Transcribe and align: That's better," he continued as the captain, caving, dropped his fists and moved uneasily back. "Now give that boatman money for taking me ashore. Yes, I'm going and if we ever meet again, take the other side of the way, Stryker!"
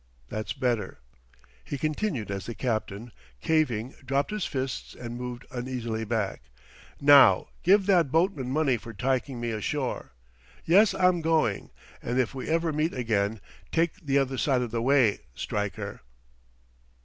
That's 0.29 0.53
better," 0.53 0.99
he 1.63 1.77
continued 1.77 2.31
as 2.31 2.47
the 2.47 2.55
captain, 2.55 3.11
caving, 3.39 3.91
dropped 4.03 4.31
his 4.31 4.47
fists 4.47 4.95
and 4.95 5.15
moved 5.15 5.45
uneasily 5.51 6.05
back. 6.05 6.41
"Now 6.99 7.49
give 7.61 7.85
that 7.85 8.11
boatman 8.11 8.49
money 8.49 8.77
for 8.77 8.93
taking 8.93 9.39
me 9.39 9.51
ashore. 9.51 10.13
Yes, 10.65 10.95
I'm 10.95 11.21
going 11.21 11.69
and 12.01 12.17
if 12.19 12.33
we 12.33 12.49
ever 12.49 12.73
meet 12.73 12.95
again, 12.95 13.41
take 13.71 13.93
the 14.03 14.17
other 14.17 14.39
side 14.39 14.63
of 14.63 14.71
the 14.71 14.81
way, 14.81 15.19
Stryker!" 15.35 16.01